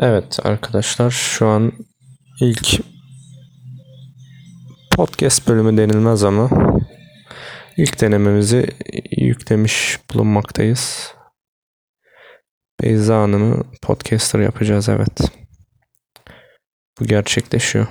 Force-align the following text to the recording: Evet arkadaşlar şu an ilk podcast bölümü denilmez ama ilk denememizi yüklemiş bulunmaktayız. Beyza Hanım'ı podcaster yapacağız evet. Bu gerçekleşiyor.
Evet 0.00 0.38
arkadaşlar 0.42 1.10
şu 1.10 1.46
an 1.46 1.72
ilk 2.40 2.80
podcast 4.96 5.48
bölümü 5.48 5.76
denilmez 5.76 6.24
ama 6.24 6.50
ilk 7.76 8.00
denememizi 8.00 8.66
yüklemiş 9.16 9.98
bulunmaktayız. 10.14 11.14
Beyza 12.82 13.20
Hanım'ı 13.22 13.64
podcaster 13.82 14.40
yapacağız 14.40 14.88
evet. 14.88 15.20
Bu 17.00 17.04
gerçekleşiyor. 17.04 17.86